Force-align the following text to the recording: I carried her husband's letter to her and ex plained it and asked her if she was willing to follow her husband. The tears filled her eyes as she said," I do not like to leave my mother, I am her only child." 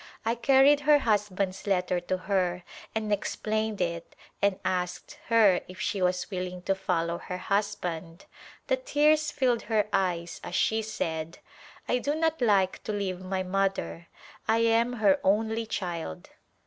I 0.25 0.33
carried 0.33 0.79
her 0.79 0.97
husband's 0.97 1.67
letter 1.67 1.99
to 1.99 2.17
her 2.17 2.63
and 2.95 3.13
ex 3.13 3.35
plained 3.35 3.79
it 3.81 4.15
and 4.41 4.57
asked 4.65 5.19
her 5.27 5.61
if 5.67 5.79
she 5.79 6.01
was 6.01 6.31
willing 6.31 6.63
to 6.63 6.73
follow 6.73 7.19
her 7.19 7.37
husband. 7.37 8.25
The 8.65 8.77
tears 8.77 9.29
filled 9.29 9.61
her 9.69 9.87
eyes 9.93 10.41
as 10.43 10.55
she 10.55 10.81
said," 10.81 11.37
I 11.87 11.99
do 11.99 12.15
not 12.15 12.41
like 12.41 12.81
to 12.85 12.91
leave 12.91 13.19
my 13.21 13.43
mother, 13.43 14.07
I 14.47 14.61
am 14.63 14.93
her 14.93 15.19
only 15.23 15.67
child." 15.67 16.31